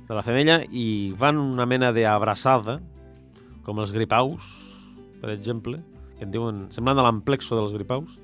de 0.08 0.14
la 0.14 0.22
femella 0.26 0.60
i 0.70 1.12
van 1.18 1.38
una 1.38 1.66
mena 1.66 1.92
d'abraçada, 1.94 2.80
com 3.62 3.78
els 3.78 3.92
gripaus, 3.94 4.48
per 5.22 5.30
exemple, 5.30 5.78
que 6.18 6.26
en 6.26 6.32
diuen, 6.34 6.64
semblant 6.74 6.98
a 6.98 7.04
l'amplexo 7.06 7.56
dels 7.58 7.72
gripaus, 7.76 8.18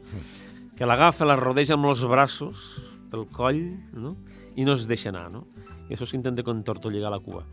que 0.77 0.87
l'agafa, 0.87 1.27
la 1.27 1.37
rodeja 1.39 1.75
amb 1.79 1.87
els 1.91 2.03
braços 2.07 2.67
pel 3.11 3.27
coll, 3.35 3.63
no? 3.95 4.17
i 4.59 4.65
no 4.67 4.75
es 4.75 4.87
deixa 4.91 5.09
anar, 5.13 5.29
no? 5.31 5.45
I 5.89 5.95
això 5.97 6.05
s'intenta 6.07 6.43
contortolligar 6.45 7.11
la 7.11 7.21
cua. 7.23 7.45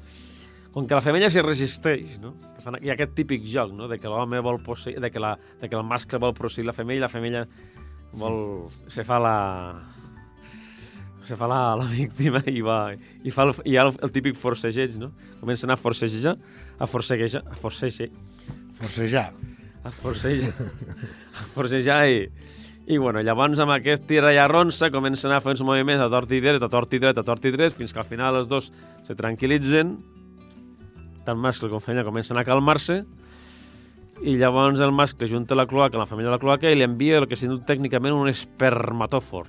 Com 0.75 0.83
que 0.89 0.97
la 0.97 1.01
femella 1.05 1.29
s'hi 1.31 1.39
resisteix, 1.45 2.17
no? 2.19 2.33
Que 2.57 2.61
fan- 2.65 2.81
Hi 2.83 2.89
ha 2.89 2.95
aquest 2.97 3.13
típic 3.15 3.45
joc, 3.47 3.71
no? 3.71 3.87
De 3.87 3.95
que 4.01 4.09
l'home 4.11 4.41
vol 4.43 4.57
posseir, 4.65 4.97
de 4.99 5.09
que, 5.13 5.21
la, 5.23 5.37
de 5.61 5.69
que 5.69 5.77
el 5.77 5.85
mascle 5.87 6.19
vol 6.19 6.33
posseir 6.35 6.65
la 6.67 6.73
femella 6.75 6.97
i 6.99 7.05
la 7.05 7.11
femella 7.13 7.45
vol... 8.11 8.67
se 8.91 9.05
fa 9.07 9.21
la... 9.23 9.35
se 11.25 11.35
fa 11.39 11.47
la, 11.49 11.59
la 11.79 11.85
víctima 11.89 12.41
i 12.47 12.61
va... 12.65 12.93
I 13.25 13.31
fa 13.33 13.47
el, 13.47 13.53
hi 13.65 13.77
ha 13.77 13.87
el, 13.87 13.93
el 14.05 14.11
típic 14.13 14.37
forcegeig, 14.39 14.97
no? 15.01 15.11
Comencen 15.41 15.71
a 15.73 15.77
forcejar, 15.77 16.35
a 16.77 16.87
forcejar, 16.87 17.43
a 17.49 17.55
forcejar, 17.59 18.09
Forcejar. 18.75 19.31
a 19.85 19.91
forcejar, 19.91 20.51
a 21.39 21.43
forcejar 21.53 21.99
i, 22.11 22.25
i 22.91 22.97
bueno, 22.99 23.21
llavors 23.23 23.59
amb 23.63 23.71
aquest 23.75 24.03
tira 24.09 24.33
i 24.33 24.39
arronsa 24.41 24.89
comencen 24.93 25.31
a 25.31 25.39
fer 25.41 25.53
uns 25.53 25.61
moviments 25.65 26.03
a 26.03 26.09
tort 26.11 26.31
i 26.35 26.41
dret, 26.43 26.61
a 26.61 26.69
tort 26.69 26.93
i 26.93 26.99
dret, 26.99 27.17
a 27.17 27.23
tort 27.25 27.45
i 27.45 27.53
dret, 27.53 27.73
fins 27.73 27.93
que 27.93 28.01
al 28.01 28.07
final 28.09 28.35
els 28.41 28.49
dos 28.51 28.71
se 29.07 29.15
tranquil·litzen, 29.17 29.95
tant 31.25 31.39
mascle 31.41 31.69
com 31.71 31.81
femella 31.81 32.05
comencen 32.05 32.37
a 32.37 32.43
calmar-se, 32.45 33.03
i 34.25 34.35
llavors 34.39 34.79
el 34.79 34.93
mascle 34.95 35.27
junta 35.31 35.57
la 35.57 35.65
cloaca, 35.67 35.97
la 35.97 36.05
família 36.09 36.29
de 36.29 36.35
la 36.35 36.41
cloaca, 36.41 36.69
i 36.69 36.77
li 36.77 36.85
envia 36.85 37.17
el 37.21 37.29
que 37.29 37.35
s'ha 37.39 37.49
dit 37.49 37.65
tècnicament 37.67 38.13
un 38.15 38.29
espermatòfor, 38.31 39.47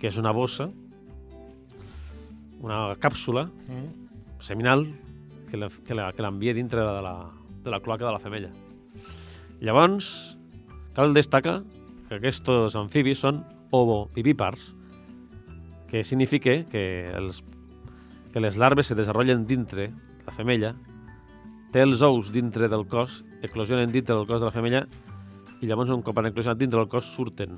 que 0.00 0.08
és 0.08 0.16
una 0.18 0.32
bossa, 0.32 0.68
una 2.60 2.94
càpsula 2.96 3.48
seminal 4.40 4.86
que 5.50 5.56
la- 5.56 6.12
que 6.12 6.22
l'envia 6.22 6.54
dintre 6.54 6.80
de 6.80 7.02
la, 7.02 7.30
de 7.62 7.70
la 7.70 7.80
cloaca 7.80 8.06
de 8.06 8.12
la 8.12 8.18
femella. 8.18 8.50
Llavors, 9.60 10.36
cal 10.94 11.14
destacar 11.14 11.62
que 12.08 12.16
aquests 12.16 12.74
amfibis 12.76 13.18
són 13.20 13.44
ovovivípars, 13.70 14.74
que 15.88 16.02
significa 16.04 16.64
que, 16.66 17.10
els, 17.14 17.42
que 18.32 18.40
les 18.40 18.56
larves 18.56 18.86
se 18.86 18.94
desenvolupen 18.94 19.46
dintre 19.46 19.90
la 20.26 20.32
femella, 20.32 20.74
té 21.72 21.82
els 21.82 22.02
ous 22.02 22.30
dintre 22.32 22.68
del 22.68 22.86
cos, 22.86 23.24
eclosionen 23.42 23.90
dintre 23.92 24.14
del 24.14 24.26
cos 24.26 24.40
de 24.40 24.46
la 24.46 24.52
femella 24.54 24.86
i 25.60 25.66
llavors 25.66 25.90
un 25.90 26.02
cop 26.02 26.18
han 26.18 26.26
eclosionat 26.26 26.58
dintre 26.58 26.78
del 26.80 26.88
cos 26.88 27.04
surten. 27.14 27.56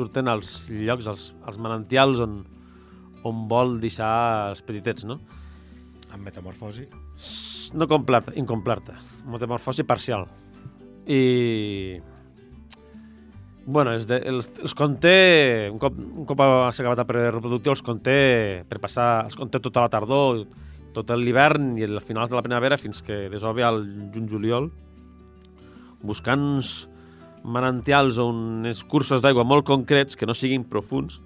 Surten 0.00 0.30
als 0.32 0.62
llocs, 0.70 1.08
als, 1.10 1.30
als 1.44 1.58
manantials 1.60 2.22
on, 2.24 2.40
on 3.28 3.44
vol 3.50 3.76
deixar 3.82 4.12
els 4.54 4.62
petitets, 4.64 5.04
no? 5.04 5.18
Amb 6.10 6.24
metamorfosi. 6.24 6.86
No 7.76 7.86
completa, 7.90 8.32
incompleta, 8.40 8.96
metamorfosi 9.28 9.84
parcial. 9.84 10.24
I... 11.04 12.00
Bueno, 13.70 13.92
els, 13.92 14.08
de, 14.08 14.16
els, 14.26 14.48
els 14.64 14.72
conté, 14.74 15.68
un 15.70 15.78
cop, 15.78 15.94
un 15.94 16.24
cop 16.26 16.40
s'ha 16.40 16.80
acabat 16.82 17.02
el 17.04 17.06
període 17.06 17.34
reproductiu, 17.36 17.74
els 17.76 17.84
conté 17.86 18.16
per 18.66 18.80
passar, 18.82 19.26
els 19.28 19.36
conté 19.38 19.60
tota 19.62 19.84
la 19.84 19.92
tardor, 19.92 20.40
tot 20.96 21.12
l'hivern 21.14 21.76
i 21.78 21.84
els 21.86 22.02
finals 22.08 22.32
de 22.32 22.38
la 22.38 22.42
primavera 22.42 22.80
fins 22.80 23.04
que 23.06 23.28
desove 23.30 23.62
al 23.62 23.84
juny-juliol, 24.14 24.66
buscant 26.02 26.48
manantials 27.44 28.18
o 28.20 28.28
uns 28.30 28.84
cursos 28.84 29.22
d'aigua 29.22 29.44
molt 29.44 29.64
concrets 29.66 30.16
que 30.16 30.26
no 30.28 30.34
siguin 30.36 30.64
profuns, 30.68 31.20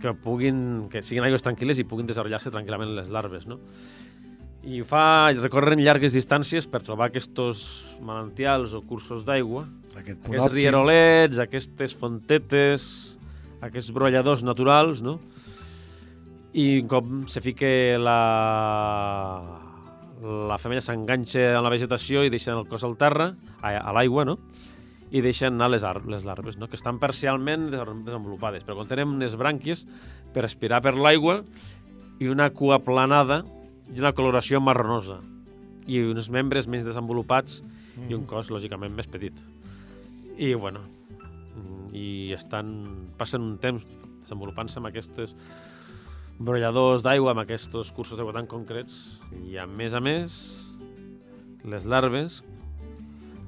que 0.00 0.12
puguin, 0.14 0.88
que 0.92 1.02
siguin 1.02 1.24
aigües 1.26 1.42
tranquil·les 1.42 1.80
i 1.80 1.86
puguin 1.88 2.06
desenvolupar-se 2.06 2.52
tranquil·lament 2.52 2.94
les 2.98 3.08
larves, 3.10 3.46
no? 3.48 3.58
I 4.66 4.80
fa, 4.82 5.30
recorren 5.38 5.78
llargues 5.78 6.14
distàncies 6.16 6.66
per 6.66 6.82
trobar 6.82 7.08
aquests 7.08 7.98
manantials 8.02 8.74
o 8.74 8.82
cursos 8.82 9.24
d'aigua, 9.26 9.64
Aquest 9.96 10.18
aquests 10.26 10.48
òptim. 10.48 10.56
rierolets, 10.58 11.38
aquestes 11.38 11.94
fontetes, 11.96 12.88
aquests 13.62 13.92
brolladors 13.94 14.42
naturals, 14.42 15.02
no? 15.02 15.20
I 16.52 16.80
un 16.82 16.88
cop 16.88 17.06
se 17.30 17.40
fica 17.44 17.68
la, 18.00 18.18
la 20.22 20.56
femella 20.58 20.80
s'enganxa 20.84 21.42
en 21.56 21.62
la 21.64 21.72
vegetació 21.72 22.22
i 22.24 22.30
deixen 22.32 22.56
el 22.56 22.66
cos 22.70 22.84
al 22.86 22.96
terra, 22.96 23.34
a, 23.60 23.74
a 23.76 23.92
l'aigua, 23.96 24.24
no? 24.24 24.38
i 25.14 25.20
deixen 25.22 25.54
anar 25.54 25.68
les, 25.70 25.84
ar 25.86 26.00
les 26.10 26.24
larves, 26.26 26.56
no? 26.58 26.66
que 26.66 26.74
estan 26.74 26.98
parcialment 26.98 27.68
des- 27.70 27.82
desenvolupades, 28.04 28.64
però 28.66 28.74
contenen 28.80 29.12
unes 29.14 29.36
brànquies 29.38 29.84
per 30.34 30.44
aspirar 30.44 30.80
per 30.82 30.96
l'aigua 30.98 31.42
i 32.18 32.26
una 32.32 32.48
cua 32.50 32.80
planada 32.82 33.44
i 33.92 34.00
una 34.00 34.12
coloració 34.16 34.58
marronosa 34.60 35.20
i 35.86 36.00
uns 36.02 36.26
membres 36.34 36.66
menys 36.66 36.88
desenvolupats 36.88 37.60
i 38.10 38.14
un 38.16 38.24
cos, 38.26 38.50
lògicament, 38.50 38.92
més 38.92 39.06
petit. 39.06 39.36
I, 40.36 40.54
bueno, 40.54 40.82
mm, 41.20 41.94
i 41.96 42.08
estan, 42.34 42.74
passen 43.16 43.40
un 43.40 43.54
temps 43.62 43.86
desenvolupant-se 44.26 44.80
amb 44.82 44.90
aquests 44.90 45.36
brolladors 46.38 47.02
d'aigua, 47.04 47.32
amb 47.32 47.42
aquests 47.44 47.92
cursos 47.96 48.18
d'aigua 48.18 48.34
tan 48.36 48.48
concrets, 48.50 49.20
i 49.46 49.56
a 49.58 49.66
més 49.66 49.94
a 49.96 50.00
més, 50.04 50.36
les 51.64 51.86
larves, 51.88 52.42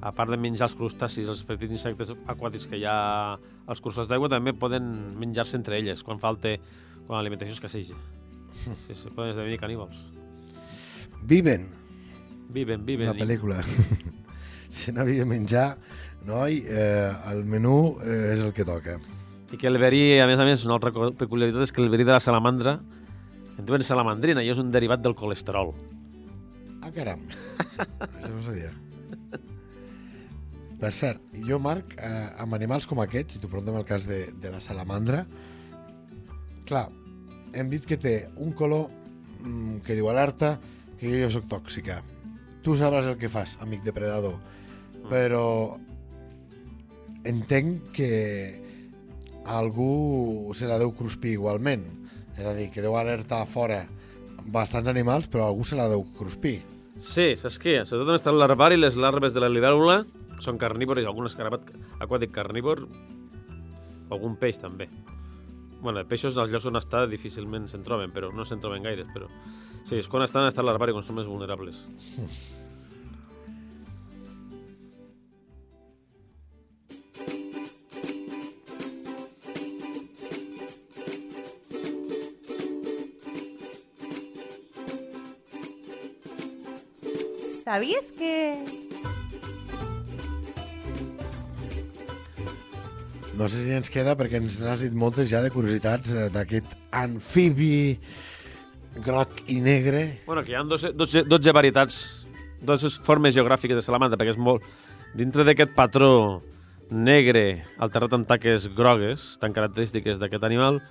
a 0.01 0.13
part 0.15 0.31
de 0.31 0.37
menjar 0.39 0.69
els 0.69 0.77
crustacis, 0.79 1.27
els 1.27 1.43
petits 1.47 1.75
insectes 1.75 2.13
aquàtics 2.31 2.67
que 2.71 2.79
hi 2.79 2.85
ha 2.87 3.37
als 3.69 3.81
cursos 3.83 4.07
d'aigua, 4.07 4.29
també 4.31 4.53
poden 4.55 4.87
menjar-se 5.19 5.57
entre 5.59 5.77
elles 5.79 6.03
quan 6.07 6.21
falta, 6.21 6.55
quan 7.05 7.19
l'alimentació 7.19 7.57
escasseja. 7.57 7.97
Sí, 8.59 8.91
sí, 8.91 9.07
poden 9.15 9.29
esdevenir 9.31 9.55
caníbals. 9.59 10.01
Viven, 11.23 11.69
Viven, 12.49 12.83
viven. 12.83 13.07
la 13.07 13.13
pel·lícula. 13.13 13.61
si 14.73 14.91
no 14.91 15.05
havia 15.05 15.23
menjar, 15.25 15.77
noi, 16.27 16.63
eh, 16.67 17.13
el 17.31 17.45
menú 17.47 17.95
eh, 18.03 18.33
és 18.33 18.43
el 18.43 18.51
que 18.57 18.65
toca. 18.67 18.97
I 19.49 19.57
que 19.57 19.67
el 19.67 19.79
verí, 19.81 20.19
a 20.21 20.27
més 20.29 20.39
a 20.39 20.45
més, 20.45 20.63
una 20.67 20.77
altra 20.77 20.91
peculiaritat 20.93 21.65
és 21.65 21.73
que 21.73 21.81
el 21.81 21.89
verí 21.89 22.05
de 22.05 22.13
la 22.13 22.21
salamandra 22.21 22.77
en 23.59 23.65
diuen 23.67 23.83
salamandrina 23.83 24.43
i 24.45 24.51
és 24.53 24.59
un 24.61 24.69
derivat 24.71 25.01
del 25.03 25.17
colesterol. 25.19 25.73
Ah, 26.79 26.91
caram. 26.95 27.25
Això 27.79 28.31
no 28.31 28.43
sabia. 28.45 28.71
Per 30.79 30.91
cert, 30.95 31.19
jo, 31.43 31.57
Marc, 31.59 31.97
eh, 31.97 32.27
amb 32.39 32.55
animals 32.55 32.87
com 32.87 33.01
aquests, 33.03 33.35
si 33.35 33.41
t'ho 33.43 33.49
preguntem 33.51 33.75
el 33.75 33.87
cas 33.87 34.05
de, 34.07 34.21
de 34.39 34.51
la 34.53 34.61
salamandra, 34.63 35.25
clar, 36.69 36.85
hem 37.51 37.73
dit 37.73 37.83
que 37.89 37.97
té 37.99 38.13
un 38.39 38.53
color 38.55 38.87
mm, 39.41 39.81
que 39.83 39.97
diu 39.97 40.07
alerta 40.07 40.53
que 41.01 41.09
jo, 41.09 41.19
jo 41.25 41.33
sóc 41.35 41.49
tòxica. 41.51 41.99
Tu 42.63 42.77
sabràs 42.79 43.11
el 43.11 43.19
que 43.19 43.31
fas, 43.33 43.57
amic 43.65 43.83
depredador, 43.83 44.37
però 45.11 45.43
entenc 47.27 47.91
que 47.97 48.09
algú 49.49 50.53
se 50.53 50.69
la 50.69 50.77
deu 50.81 50.93
cruspir 50.95 51.33
igualment. 51.37 51.85
És 52.37 52.45
a 52.45 52.53
dir, 52.55 52.69
que 52.71 52.83
deu 52.85 52.95
alertar 52.95 53.41
fora 53.49 53.81
bastants 54.45 54.87
animals, 54.87 55.27
però 55.27 55.49
algú 55.49 55.65
se 55.67 55.75
la 55.75 55.89
deu 55.91 56.05
cruspir. 56.17 56.61
Sí, 56.99 57.33
saps 57.39 57.59
què? 57.61 57.79
Sobretot 57.87 58.13
on 58.13 58.19
està 58.19 58.31
el 58.31 58.39
larvari, 58.41 58.77
les 58.79 58.97
larves 58.99 59.35
de 59.35 59.43
la 59.43 59.49
libèl·lula 59.51 60.03
són 60.43 60.59
carnívores, 60.59 61.07
algun 61.07 61.27
escarabat 61.27 61.67
aquàtic 62.03 62.31
carnívor, 62.35 62.85
algun 64.11 64.35
peix 64.39 64.59
també. 64.59 64.89
bueno, 65.81 66.03
peixos 66.07 66.37
als 66.37 66.51
llocs 66.51 66.65
on 66.67 66.75
està 66.75 67.05
difícilment 67.07 67.67
se'n 67.71 67.83
troben, 67.87 68.11
però 68.11 68.33
no 68.35 68.43
se'n 68.43 68.59
troben 68.59 68.83
gaires, 68.83 69.07
però... 69.13 69.29
Sí, 69.87 69.95
és 69.95 70.09
quan 70.11 70.25
estan 70.25 70.43
a 70.43 70.49
estar 70.51 70.65
larvari, 70.65 70.91
quan 70.91 71.05
són 71.05 71.15
més 71.15 71.29
vulnerables. 71.31 71.85
¿Sabías 87.79 88.11
que 88.11 88.57
No 93.37 93.47
sé 93.47 93.63
si 93.63 93.71
ens 93.71 93.87
queda 93.87 94.17
perquè 94.19 94.41
ens 94.41 94.57
n'has 94.59 94.81
dit 94.83 94.91
moltes 94.91 95.29
ja 95.31 95.39
de 95.39 95.47
curiositats 95.47 96.11
eh, 96.11 96.25
d'aquest 96.33 96.73
amfibi 96.91 97.95
groc 98.99 99.45
i 99.47 99.61
negre. 99.63 100.01
Bueno, 100.25 100.43
que 100.43 100.51
hi 100.51 100.57
ha 100.59 100.65
12, 100.67 100.91
12, 100.91 101.23
12 101.31 101.53
varietats, 101.55 102.01
12 102.67 102.99
formes 103.07 103.37
geogràfiques 103.37 103.79
de 103.79 103.83
salamandra, 103.85 104.19
perquè 104.19 104.33
és 104.35 104.41
molt... 104.49 104.65
Dintre 105.15 105.45
d'aquest 105.47 105.71
patró 105.77 106.09
negre 106.91 107.61
alternat 107.79 108.17
amb 108.17 108.27
taques 108.27 108.67
grogues, 108.75 109.37
tan 109.39 109.55
característiques 109.55 110.19
d'aquest 110.19 110.43
animal, 110.43 110.81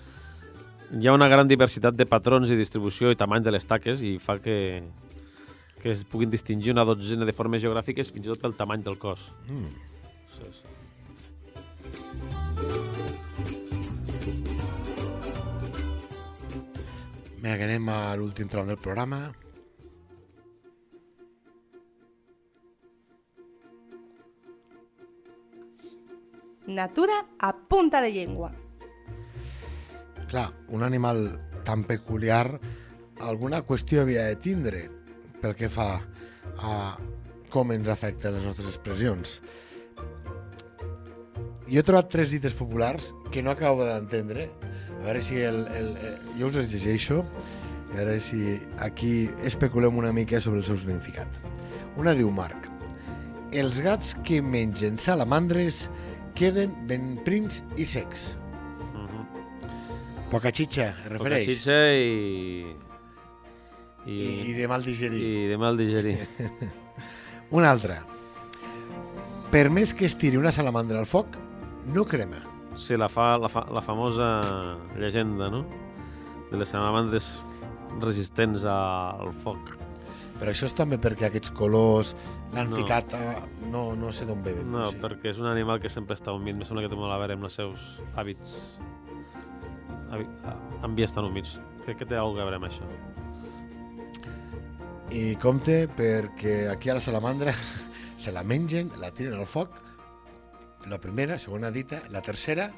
hi 0.96 1.04
ha 1.04 1.12
una 1.12 1.28
gran 1.28 1.52
diversitat 1.52 2.00
de 2.00 2.08
patrons 2.08 2.48
i 2.48 2.56
distribució 2.56 3.12
i 3.12 3.20
tamany 3.20 3.44
de 3.44 3.52
les 3.52 3.68
taques 3.68 4.00
i 4.00 4.16
fa 4.16 4.38
que, 4.40 4.56
que 5.88 5.92
es 5.92 6.04
puguin 6.04 6.28
distingir 6.28 6.72
una 6.74 6.84
dotzena 6.84 7.24
de 7.24 7.32
formes 7.32 7.62
geogràfiques 7.64 8.10
fins 8.12 8.26
i 8.26 8.28
tot 8.28 8.42
pel 8.42 8.52
tamany 8.58 8.82
del 8.84 8.98
cos. 9.00 9.22
Mm. 9.48 9.68
Sí, 10.34 10.48
sí. 10.52 10.66
Vinga, 17.38 17.54
que 17.56 17.64
anem 17.70 17.88
a 17.88 17.96
l'últim 18.20 18.50
tram 18.52 18.68
del 18.68 18.76
programa. 18.76 19.32
Natura 26.66 27.22
a 27.40 27.54
punta 27.56 28.04
de 28.04 28.12
llengua. 28.12 28.52
Clar, 30.28 30.52
un 30.68 30.84
animal 30.84 31.24
tan 31.64 31.88
peculiar, 31.88 32.60
alguna 33.24 33.64
qüestió 33.64 34.04
havia 34.04 34.28
de 34.28 34.36
tindre 34.36 34.97
pel 35.42 35.54
que 35.58 35.70
fa 35.72 35.98
a 36.58 36.72
com 37.52 37.72
ens 37.72 37.88
afecten 37.88 38.36
les 38.36 38.44
nostres 38.44 38.68
expressions. 38.68 39.38
Jo 41.68 41.82
he 41.82 41.84
trobat 41.84 42.08
tres 42.12 42.32
dites 42.32 42.56
populars 42.56 43.12
que 43.32 43.42
no 43.44 43.52
acabo 43.52 43.84
d'entendre. 43.84 44.48
A 44.98 45.04
veure 45.04 45.22
si 45.22 45.40
el, 45.44 45.62
el, 45.76 45.92
el, 45.96 46.16
jo 46.38 46.48
us 46.48 46.58
els 46.60 46.72
llegeixo 46.72 47.22
i 47.22 47.92
a 47.92 48.02
veure 48.02 48.18
si 48.24 48.58
aquí 48.84 49.28
especulem 49.48 49.96
una 50.00 50.12
mica 50.12 50.40
sobre 50.44 50.62
el 50.62 50.66
seu 50.66 50.78
significat. 50.80 51.40
Una 52.00 52.16
diu 52.16 52.32
Marc. 52.34 52.68
Els 53.52 53.78
gats 53.84 54.12
que 54.28 54.42
mengen 54.44 54.98
salamandres 55.00 55.86
queden 56.36 56.74
ben 56.88 57.16
prims 57.24 57.62
i 57.76 57.86
secs. 57.88 58.36
Uh 58.92 59.06
-huh. 59.06 59.24
Poca 60.30 60.52
xitxa, 60.52 60.92
refereix. 61.08 61.48
xitxa 61.48 61.80
i... 61.96 62.87
I, 64.08 64.18
I, 64.48 64.52
de 64.56 64.68
mal 64.70 64.84
digerir. 64.84 65.20
i 65.20 65.46
de 65.50 65.58
mal 65.60 65.76
digerir. 65.76 66.16
Una 67.58 67.70
altra. 67.70 68.00
Per 69.52 69.66
més 69.72 69.92
que 69.96 70.04
es 70.08 70.16
tiri 70.20 70.36
una 70.40 70.52
salamandra 70.52 70.98
al 71.00 71.06
foc, 71.08 71.36
no 71.88 72.04
crema. 72.08 72.40
Sí, 72.76 72.96
la, 73.00 73.08
fa, 73.08 73.36
la, 73.40 73.48
fa, 73.52 73.62
la 73.72 73.80
famosa 73.82 74.26
llegenda, 74.98 75.48
no? 75.50 75.62
De 76.50 76.56
les 76.60 76.68
salamandres 76.72 77.26
resistents 78.00 78.64
al 78.68 79.32
foc. 79.42 79.72
Però 80.38 80.52
això 80.52 80.68
és 80.68 80.74
també 80.76 81.00
perquè 81.02 81.26
aquests 81.26 81.50
colors 81.56 82.12
l'han 82.54 82.68
No. 82.70 82.76
ficat 82.78 83.12
a... 83.18 83.22
No, 83.72 83.96
no 83.98 84.12
sé 84.14 84.28
d'on 84.28 84.44
ve. 84.44 84.52
No, 84.64 84.84
sí. 84.92 85.00
perquè 85.02 85.32
és 85.32 85.40
un 85.42 85.48
animal 85.50 85.80
que 85.82 85.90
sempre 85.90 86.14
està 86.14 86.30
humit. 86.36 86.54
Em 86.54 86.62
sembla 86.68 86.84
que 86.84 86.92
té 86.92 86.96
molt 87.00 87.10
a 87.12 87.18
veure 87.18 87.34
amb 87.34 87.48
els 87.48 87.56
seus 87.58 87.88
hàbits. 88.14 88.52
Hàbi- 90.12 90.28
ah, 90.46 90.54
Ambients 90.86 91.16
tan 91.16 91.26
humits. 91.26 91.56
Crec 91.84 91.98
que 92.04 92.06
té 92.06 92.14
alguna 92.20 92.44
cosa 92.44 92.46
a 92.46 92.50
veure 92.52 92.60
amb 92.62 92.68
això. 92.70 93.17
I 95.08 95.38
compte 95.40 95.86
perquè 95.96 96.66
aquí 96.68 96.90
a 96.90 96.98
la 96.98 97.00
salamandra 97.00 97.54
se 98.22 98.32
la 98.32 98.42
mengen, 98.44 98.90
la 99.00 99.10
tiren 99.10 99.38
al 99.38 99.46
foc, 99.48 99.70
la 100.88 100.98
primera, 101.00 101.38
segona 101.38 101.70
dita, 101.72 102.02
la 102.12 102.20
tercera, 102.20 102.68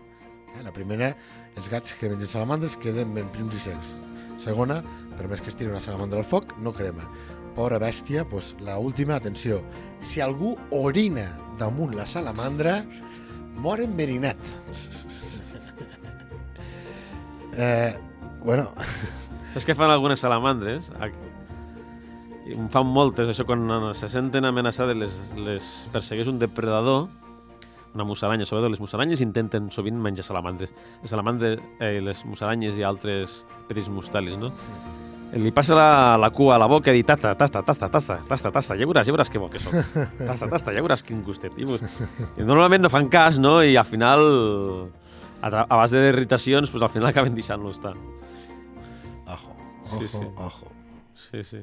eh, 0.54 0.62
la 0.62 0.72
primera, 0.72 1.16
els 1.56 1.68
gats 1.68 1.92
que 1.98 2.10
mengen 2.10 2.30
salamandres 2.30 2.76
queden 2.78 3.14
ben 3.16 3.28
prims 3.34 3.56
i 3.58 3.62
secs. 3.64 3.96
Segona, 4.40 4.78
per 5.18 5.26
més 5.28 5.42
que 5.42 5.50
es 5.50 5.58
tiri 5.58 5.72
una 5.72 5.82
salamandra 5.82 6.22
al 6.22 6.28
foc, 6.28 6.54
no 6.62 6.72
crema. 6.72 7.08
Pobra 7.56 7.80
bèstia, 7.82 8.22
doncs 8.30 8.54
la 8.62 8.78
última, 8.78 9.18
atenció, 9.18 9.58
si 10.00 10.22
algú 10.22 10.54
orina 10.70 11.26
damunt 11.58 11.96
la 11.98 12.06
salamandra, 12.06 12.84
mor 13.58 13.82
enverinat. 13.82 14.38
eh, 17.58 17.98
bueno, 18.46 18.70
Saps 19.50 19.66
què 19.66 19.74
fan 19.74 19.90
algunes 19.90 20.22
salamandres? 20.22 20.92
En 22.56 22.68
fan 22.72 22.86
moltes, 22.86 23.28
això 23.30 23.44
quan 23.46 23.66
se 23.94 24.08
senten 24.10 24.44
amenaçades 24.48 24.96
les, 24.96 25.16
les 25.36 25.66
persegueix 25.92 26.28
un 26.30 26.38
depredador, 26.40 27.08
una 27.94 28.04
musaranya, 28.06 28.46
sobretot 28.46 28.70
les 28.70 28.80
musaranyes 28.80 29.20
intenten 29.24 29.68
sovint 29.74 29.96
menjar 29.98 30.24
salamandres. 30.24 30.70
Les 31.02 31.10
salamandres, 31.10 31.58
eh, 31.82 31.98
les 32.02 32.24
musaranyes 32.24 32.76
i 32.78 32.84
altres 32.86 33.40
petits 33.68 33.88
mustalis, 33.90 34.36
no? 34.38 34.52
Li 35.34 35.52
passa 35.54 35.76
la, 35.78 36.16
la 36.18 36.30
cua 36.34 36.56
a 36.56 36.58
la 36.58 36.66
boca 36.70 36.90
i 36.90 37.00
diu 37.00 37.06
tasta, 37.06 37.36
tasta, 37.38 37.62
tasta, 37.62 37.88
tasta, 37.90 38.16
tasta, 38.28 38.50
tasta, 38.50 38.74
ja 38.78 38.86
veuràs, 38.86 39.06
ja 39.06 39.14
veuràs 39.14 39.30
que 39.30 39.38
bo 39.38 39.46
que 39.50 39.60
soc. 39.62 39.74
Tasta, 40.18 40.48
tasta, 40.50 40.72
ja 40.74 40.82
veuràs 40.82 41.04
quin 41.06 41.20
gustet. 41.26 41.54
I, 41.58 41.66
i 41.70 42.46
normalment 42.46 42.82
no 42.82 42.90
fan 42.90 43.06
cas, 43.10 43.38
no? 43.38 43.60
I 43.62 43.76
al 43.78 43.86
final, 43.86 44.24
a, 45.42 45.50
a 45.62 45.76
base 45.78 46.02
d'irritacions, 46.02 46.70
pues, 46.74 46.82
al 46.82 46.90
final 46.90 47.10
acaben 47.12 47.34
deixant-lo 47.38 47.70
estar. 47.70 47.94
ojo, 49.26 49.54
Sí, 49.84 50.04
ojo, 50.04 50.08
sí. 50.08 50.26
ojo. 50.36 50.72
Sí, 51.14 51.44
sí. 51.44 51.62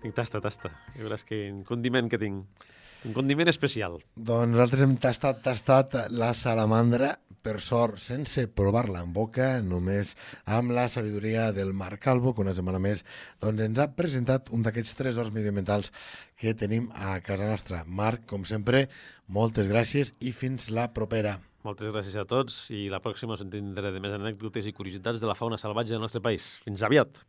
Tinc 0.00 0.16
tasta, 0.16 0.40
tasta. 0.40 0.70
Ja 0.96 1.04
veuràs 1.04 1.26
quin 1.28 1.64
condiment 1.68 2.08
que 2.08 2.20
tinc. 2.20 2.68
Un 3.04 3.16
condiment 3.16 3.48
especial. 3.48 3.98
Doncs 4.16 4.52
nosaltres 4.52 4.84
hem 4.84 4.94
tastat, 5.00 5.40
tastat 5.44 5.96
la 6.12 6.32
salamandra, 6.36 7.14
per 7.40 7.56
sort, 7.64 7.96
sense 8.00 8.44
provar-la 8.52 9.00
en 9.04 9.12
boca, 9.16 9.48
només 9.64 10.12
amb 10.44 10.74
la 10.76 10.86
sabidoria 10.92 11.48
del 11.56 11.72
Marc 11.72 12.02
Calvo, 12.04 12.34
que 12.34 12.44
una 12.44 12.54
setmana 12.56 12.80
més 12.82 13.04
doncs, 13.40 13.64
ens 13.64 13.80
ha 13.80 13.88
presentat 13.96 14.52
un 14.52 14.64
d'aquests 14.66 14.96
tresors 14.98 15.32
medioambientals 15.32 15.92
que 16.40 16.52
tenim 16.52 16.90
a 16.92 17.16
casa 17.24 17.48
nostra. 17.48 17.84
Marc, 17.86 18.26
com 18.28 18.44
sempre, 18.48 18.88
moltes 19.28 19.70
gràcies 19.70 20.14
i 20.20 20.34
fins 20.36 20.68
la 20.68 20.90
propera. 20.96 21.38
Moltes 21.60 21.90
gràcies 21.92 22.16
a 22.16 22.24
tots 22.24 22.70
i 22.72 22.86
la 22.88 23.02
pròxima 23.04 23.36
us 23.36 23.42
en 23.44 23.50
tindré 23.52 23.90
de 23.92 24.00
més 24.00 24.14
anècdotes 24.16 24.64
i 24.64 24.72
curiositats 24.72 25.20
de 25.20 25.28
la 25.28 25.36
fauna 25.36 25.60
salvatge 25.60 25.92
del 25.92 26.00
nostre 26.00 26.22
país. 26.24 26.54
Fins 26.64 26.80
aviat! 26.80 27.20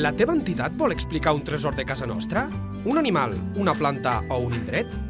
La 0.00 0.14
teva 0.16 0.32
entitat 0.32 0.72
vol 0.80 0.94
explicar 0.94 1.34
un 1.36 1.44
tresor 1.44 1.76
de 1.76 1.84
casa 1.84 2.08
nostra? 2.08 2.46
Un 2.88 2.96
animal, 2.96 3.36
una 3.60 3.76
planta 3.76 4.22
o 4.32 4.40
un 4.46 4.56
indret? 4.56 5.09